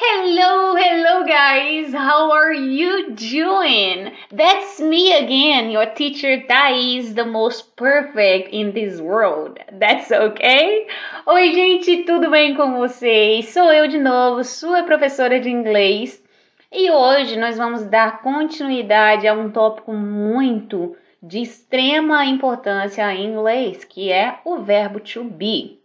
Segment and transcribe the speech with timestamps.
[0.00, 4.12] Hello, hello guys, how are you doing?
[4.30, 9.58] That's me again, your teacher Thais, the most perfect in this world.
[9.72, 10.86] That's okay?
[11.26, 13.48] Oi, gente, tudo bem com vocês?
[13.48, 16.22] Sou eu de novo, sua professora de inglês.
[16.70, 23.82] E hoje nós vamos dar continuidade a um tópico muito de extrema importância em inglês,
[23.82, 25.77] que é o verbo to be.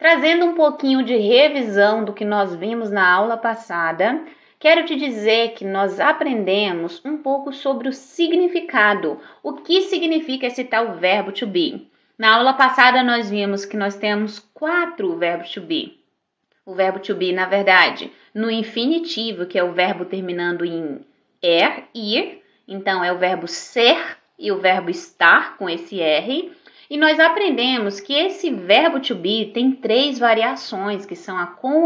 [0.00, 4.18] Trazendo um pouquinho de revisão do que nós vimos na aula passada,
[4.58, 10.64] quero te dizer que nós aprendemos um pouco sobre o significado, o que significa esse
[10.64, 11.86] tal verbo to be.
[12.16, 16.00] Na aula passada nós vimos que nós temos quatro verbos to be.
[16.64, 21.04] O verbo to be, na verdade, no infinitivo, que é o verbo terminando em
[21.42, 26.50] er, ir, então é o verbo ser e o verbo estar com esse R.
[26.90, 31.38] E nós aprendemos que esse verbo to be tem três variações, que são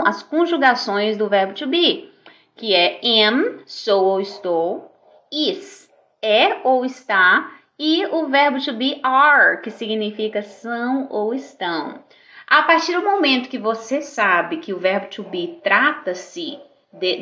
[0.03, 2.11] as conjugações do verbo to be,
[2.57, 4.91] que é am, sou ou estou,
[5.31, 5.91] is,
[6.23, 12.03] é ou está, e o verbo to be are, que significa são ou estão.
[12.47, 16.59] A partir do momento que você sabe que o verbo to be trata-se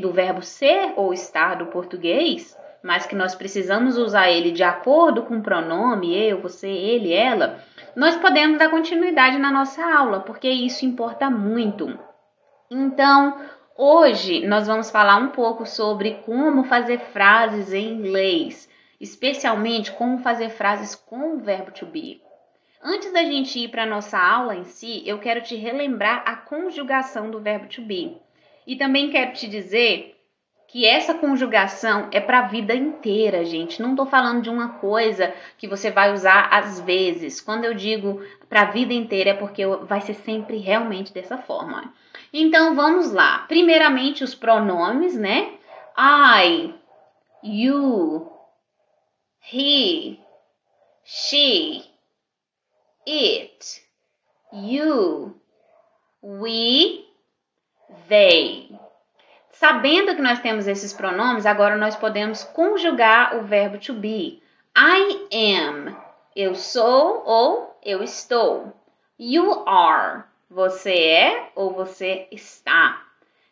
[0.01, 5.22] do verbo ser ou estar do português, mas que nós precisamos usar ele de acordo
[5.22, 7.62] com o pronome eu, você, ele, ela,
[7.94, 11.98] nós podemos dar continuidade na nossa aula, porque isso importa muito.
[12.70, 13.38] Então,
[13.77, 18.69] hoje nós vamos falar um pouco sobre como fazer frases em inglês,
[19.00, 22.20] especialmente como fazer frases com o verbo to be.
[22.83, 26.34] Antes da gente ir para a nossa aula em si, eu quero te relembrar a
[26.34, 28.16] conjugação do verbo to be.
[28.66, 30.16] E também quero te dizer
[30.73, 33.83] que essa conjugação é para a vida inteira, gente.
[33.83, 37.42] Não estou falando de uma coisa que você vai usar às vezes.
[37.42, 41.93] Quando eu digo para a vida inteira é porque vai ser sempre realmente dessa forma.
[42.33, 43.41] Então vamos lá.
[43.48, 45.53] Primeiramente os pronomes, né?
[45.95, 46.73] I,
[47.45, 48.33] you,
[49.53, 50.19] he,
[51.04, 51.84] she,
[53.06, 53.83] it,
[54.50, 55.37] you,
[56.22, 57.04] we,
[58.09, 58.71] they.
[59.62, 64.43] Sabendo que nós temos esses pronomes, agora nós podemos conjugar o verbo to be.
[64.77, 65.97] I am,
[66.34, 68.72] eu sou ou eu estou.
[69.17, 73.05] You are, você é ou você está.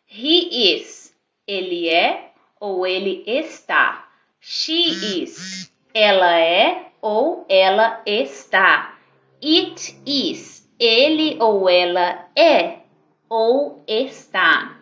[0.05, 1.15] He is,
[1.47, 4.05] ele é ou ele está.
[4.41, 8.95] She is, ela é ou ela está.
[9.41, 12.79] It is, ele ou ela é
[13.29, 14.80] ou está.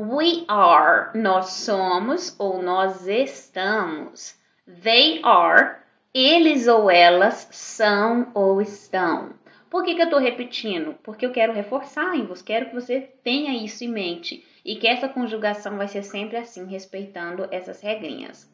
[0.00, 4.38] We are, nós somos ou nós estamos.
[4.84, 5.78] They are,
[6.14, 9.30] eles ou elas são ou estão.
[9.68, 10.94] Por que, que eu estou repetindo?
[11.02, 14.86] Porque eu quero reforçar em você, quero que você tenha isso em mente e que
[14.86, 18.48] essa conjugação vai ser sempre assim, respeitando essas regrinhas.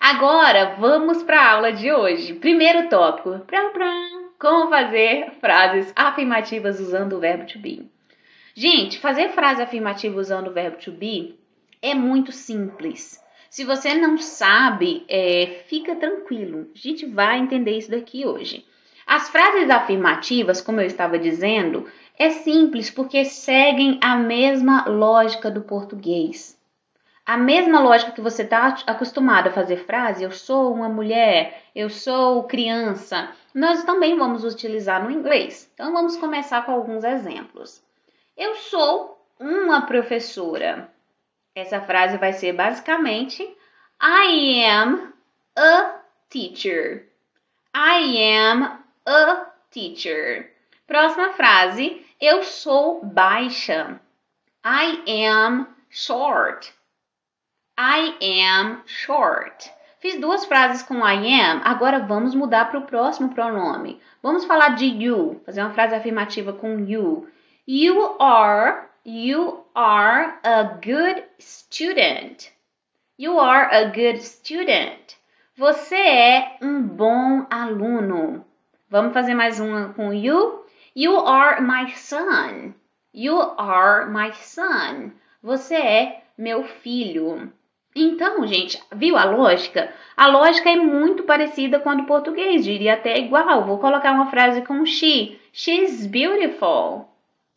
[0.00, 2.34] Agora vamos para a aula de hoje.
[2.34, 3.40] Primeiro tópico:
[4.40, 7.88] como fazer frases afirmativas usando o verbo to be.
[8.62, 11.34] Gente, fazer frase afirmativa usando o verbo to be
[11.80, 13.18] é muito simples.
[13.48, 16.68] Se você não sabe, é, fica tranquilo.
[16.74, 18.66] A gente vai entender isso daqui hoje.
[19.06, 21.88] As frases afirmativas, como eu estava dizendo,
[22.18, 26.54] é simples porque seguem a mesma lógica do português.
[27.24, 31.88] A mesma lógica que você está acostumado a fazer frase, eu sou uma mulher, eu
[31.88, 35.70] sou criança, nós também vamos utilizar no inglês.
[35.72, 37.88] Então vamos começar com alguns exemplos.
[38.40, 40.90] Eu sou uma professora.
[41.54, 43.42] Essa frase vai ser basicamente
[44.02, 45.12] I am
[45.54, 47.06] a teacher.
[47.76, 50.54] I am a teacher.
[50.86, 54.00] Próxima frase, eu sou baixa.
[54.64, 56.72] I am short.
[57.78, 59.70] I am short.
[59.98, 64.00] Fiz duas frases com I am, agora vamos mudar para o próximo pronome.
[64.22, 67.28] Vamos falar de you, fazer uma frase afirmativa com you.
[67.72, 72.50] You are you are a good student.
[73.16, 75.16] You are a good student.
[75.56, 78.44] Você é um bom aluno.
[78.90, 80.64] Vamos fazer mais uma com you?
[80.96, 82.74] You are my son.
[83.14, 85.12] You are my son.
[85.40, 87.52] Você é meu filho.
[87.94, 89.94] Então, gente, viu a lógica?
[90.16, 93.64] A lógica é muito parecida com a do português, diria até igual.
[93.64, 95.38] Vou colocar uma frase com she.
[95.52, 97.09] She's beautiful.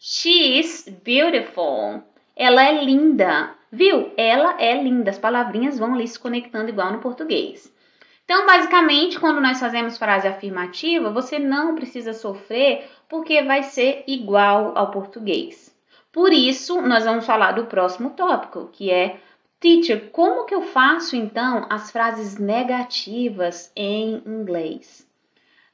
[0.06, 2.04] She is beautiful.
[2.36, 3.56] Ela é linda.
[3.72, 4.12] Viu?
[4.18, 5.12] Ela é linda.
[5.12, 7.74] As palavrinhas vão ali se conectando igual no português.
[8.26, 14.74] Então, basicamente, quando nós fazemos frase afirmativa, você não precisa sofrer porque vai ser igual
[14.76, 15.74] ao português.
[16.12, 19.22] Por isso, nós vamos falar do próximo tópico, que é
[19.62, 25.08] Teacher, como que eu faço então as frases negativas em inglês?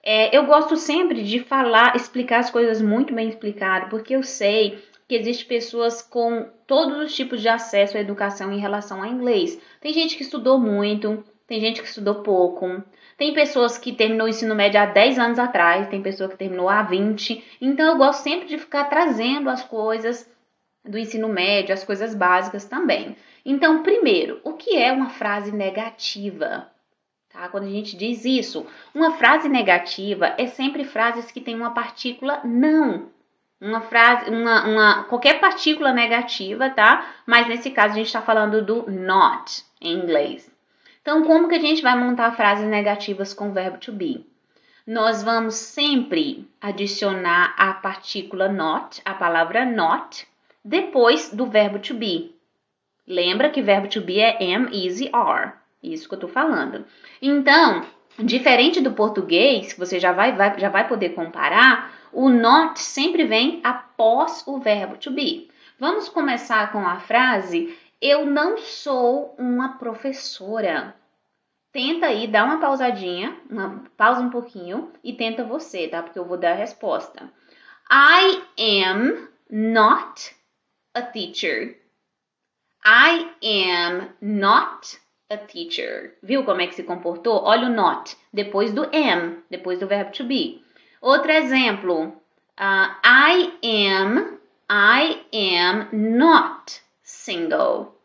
[0.03, 4.79] É, eu gosto sempre de falar, explicar as coisas muito bem explicado, porque eu sei
[5.07, 9.59] que existem pessoas com todos os tipos de acesso à educação em relação ao inglês.
[9.81, 12.83] Tem gente que estudou muito, tem gente que estudou pouco,
[13.17, 16.69] tem pessoas que terminou o ensino médio há 10 anos atrás, tem pessoa que terminou
[16.69, 17.43] há 20.
[17.59, 20.29] Então eu gosto sempre de ficar trazendo as coisas
[20.85, 23.17] do ensino médio, as coisas básicas também.
[23.45, 26.69] Então, primeiro, o que é uma frase negativa?
[27.29, 27.47] Tá?
[27.47, 32.41] Quando a gente diz isso, uma frase negativa é sempre frases que têm uma partícula
[32.43, 33.09] não.
[33.61, 37.05] Uma frase, uma, uma qualquer partícula negativa, tá?
[37.25, 40.49] Mas nesse caso a gente está falando do not em inglês.
[41.01, 44.25] Então, como que a gente vai montar frases negativas com o verbo to be?
[44.87, 50.27] Nós vamos sempre adicionar a partícula not, a palavra not,
[50.63, 52.33] depois do verbo to be.
[53.07, 55.53] Lembra que verbo to be é am, is e are.
[55.81, 56.85] Isso que eu tô falando.
[57.21, 57.85] Então,
[58.17, 63.61] diferente do português, você já vai, vai, já vai poder comparar, o not sempre vem
[63.63, 65.49] após o verbo to be.
[65.79, 70.95] Vamos começar com a frase eu não sou uma professora.
[71.71, 76.01] Tenta aí, dá uma pausadinha, uma, pausa um pouquinho e tenta você, tá?
[76.01, 77.31] Porque eu vou dar a resposta.
[77.91, 80.35] I am not
[80.93, 81.77] a teacher.
[82.85, 84.99] I am not
[85.29, 86.15] a teacher.
[86.23, 87.43] Viu como é que se comportou?
[87.43, 90.61] Olha o not, depois do am, depois do verbo to be.
[91.01, 92.13] Outro exemplo.
[92.59, 94.39] Uh, I am,
[94.69, 97.95] I am not single.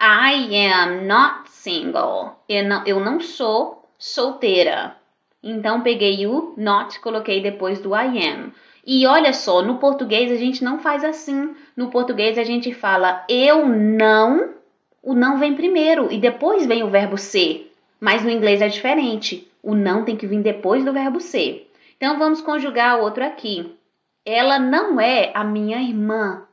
[0.00, 2.36] I am not single.
[2.48, 4.96] Eu não, eu não sou solteira.
[5.42, 8.52] Então peguei o not, coloquei depois do I am.
[8.84, 11.54] E olha só, no português a gente não faz assim.
[11.76, 14.54] No português a gente fala eu não,
[15.02, 17.72] o não vem primeiro e depois vem o verbo ser.
[18.00, 19.50] Mas no inglês é diferente.
[19.62, 21.70] O não tem que vir depois do verbo ser.
[21.96, 23.76] Então vamos conjugar o outro aqui.
[24.24, 26.46] Ela não é a minha irmã.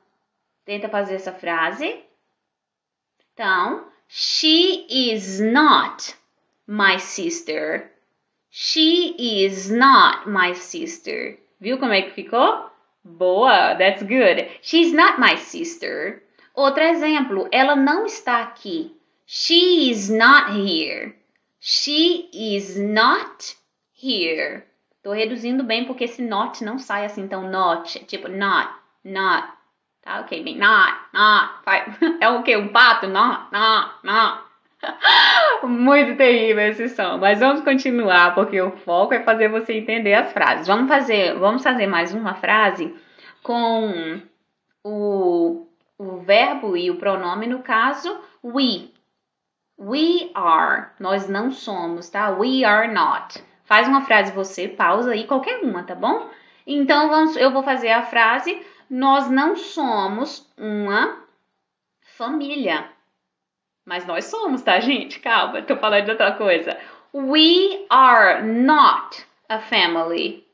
[0.65, 1.99] Tenta fazer essa frase.
[3.33, 6.15] Então, she is not
[6.67, 7.91] my sister.
[8.49, 11.37] She is not my sister.
[11.59, 12.69] Viu como é que ficou?
[13.03, 14.47] Boa, that's good.
[14.61, 16.23] She's not my sister.
[16.55, 18.95] Outro exemplo, ela não está aqui.
[19.25, 21.15] She is not here.
[21.59, 23.57] She is not
[23.93, 24.63] here.
[25.03, 28.69] Tô reduzindo bem porque esse not não sai assim, então not, tipo not,
[29.03, 29.55] not,
[30.05, 31.49] Tá, ok, bem, not, not,
[32.21, 32.55] é o que?
[32.55, 33.07] Um pato?
[33.07, 34.43] Not, not, not.
[35.65, 40.31] Muito terrível esse som, mas vamos continuar porque o foco é fazer você entender as
[40.31, 40.67] frases.
[40.67, 42.93] Vamos fazer, vamos fazer mais uma frase
[43.41, 44.21] com
[44.83, 45.65] o,
[45.97, 48.91] o verbo e o pronome no caso we.
[49.77, 52.29] We are, nós não somos, tá?
[52.29, 53.43] We are not.
[53.65, 56.29] Faz uma frase você, pausa aí qualquer uma, tá bom?
[56.65, 61.23] Então vamos, eu vou fazer a frase nós não somos uma
[62.17, 62.89] família.
[63.85, 65.19] Mas nós somos, tá, gente?
[65.19, 66.77] Calma, tô falando de outra coisa.
[67.13, 70.44] We are not a family.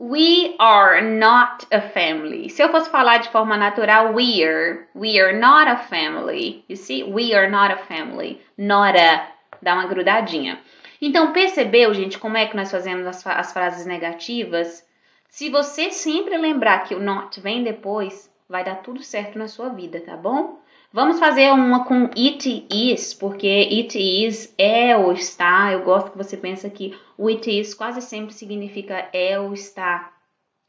[0.00, 2.48] We are not a family.
[2.50, 4.86] Se eu fosse falar de forma natural, we are.
[4.94, 6.64] We are not a family.
[6.68, 7.02] You see?
[7.02, 8.40] We are not a family.
[8.56, 9.26] Not a.
[9.60, 10.60] Dá uma grudadinha.
[11.02, 14.86] Então, percebeu, gente, como é que nós fazemos as, as frases negativas?
[15.28, 19.68] Se você sempre lembrar que o not vem depois, vai dar tudo certo na sua
[19.68, 20.60] vida, tá bom?
[20.90, 25.70] Vamos fazer uma com it is, porque it is é ou está.
[25.70, 30.10] Eu gosto que você pensa que o it is quase sempre significa é ou está.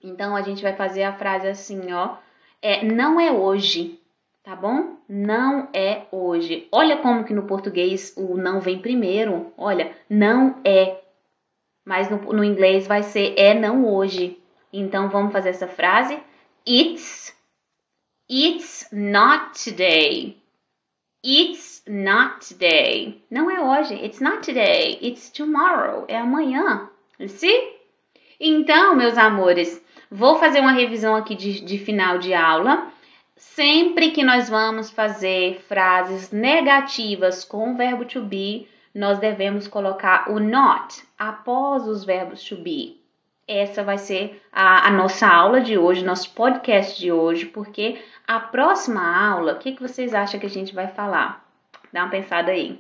[0.03, 2.17] Então a gente vai fazer a frase assim, ó.
[2.61, 3.97] É, não é hoje,
[4.43, 4.97] tá bom?
[5.07, 6.67] Não é hoje.
[6.69, 9.53] Olha como que no português o não vem primeiro.
[9.57, 10.99] Olha, não é.
[11.85, 14.37] Mas no, no inglês vai ser é não hoje.
[14.71, 16.19] Então vamos fazer essa frase.
[16.67, 17.33] It's
[18.31, 20.37] It's not today.
[21.25, 23.23] It's not today.
[23.27, 23.95] Não é hoje.
[23.95, 24.99] It's not today.
[25.01, 26.05] It's tomorrow.
[26.07, 26.87] É amanhã.
[27.27, 27.73] See?
[28.39, 32.91] Então, meus amores, vou fazer uma revisão aqui de, de final de aula.
[33.35, 40.29] Sempre que nós vamos fazer frases negativas com o verbo to be, nós devemos colocar
[40.29, 42.98] o not após os verbos to be
[43.49, 48.39] essa vai ser a, a, nossa aula de hoje, nosso podcast de hoje, porque a
[48.39, 51.43] próxima aula, o que, que vocês acham que a gente vai falar?
[51.91, 52.79] Dá uma pensada aí.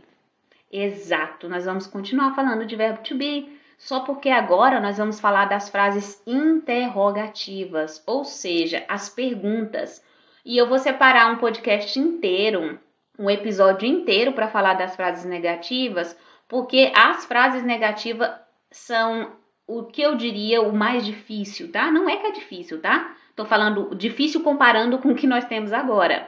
[0.71, 5.45] Exato, nós vamos continuar falando de verbo to be, só porque agora nós vamos falar
[5.45, 10.05] das frases interrogativas, ou seja, as perguntas.
[10.45, 12.79] E eu vou separar um podcast inteiro,
[13.17, 16.15] um episódio inteiro para falar das frases negativas,
[16.47, 18.29] porque as frases negativas
[18.69, 19.31] são
[19.69, 21.91] o que eu diria o mais difícil, tá?
[21.91, 23.15] Não é que é difícil, tá?
[23.35, 26.27] Tô falando difícil comparando com o que nós temos agora.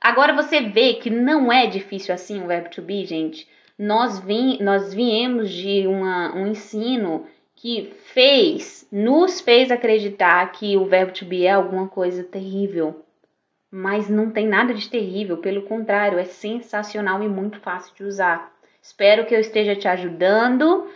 [0.00, 3.46] Agora você vê que não é difícil assim o verbo to be, gente.
[3.78, 10.86] Nós, vim, nós viemos de uma, um ensino que fez, nos fez acreditar que o
[10.86, 13.04] verbo to be é alguma coisa terrível.
[13.70, 18.50] Mas não tem nada de terrível, pelo contrário, é sensacional e muito fácil de usar.
[18.82, 20.88] Espero que eu esteja te ajudando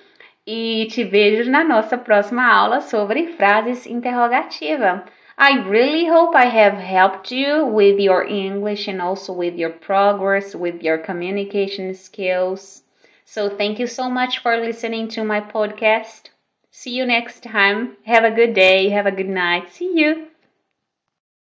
[0.46, 5.04] e te vejo na nossa próxima aula sobre frases interrogativa.
[5.36, 10.54] I really hope I have helped you with your English and also with your progress,
[10.54, 12.82] with your communication skills.
[13.24, 16.30] So, thank you so much for listening to my podcast.
[16.70, 17.96] See you next time.
[18.04, 18.90] Have a good day.
[18.90, 19.72] Have a good night.
[19.72, 20.28] See you.